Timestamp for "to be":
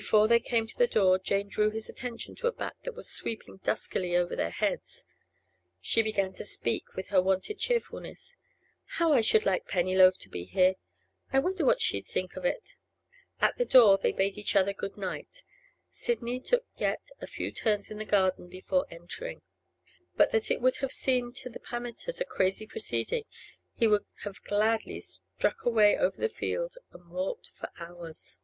10.20-10.44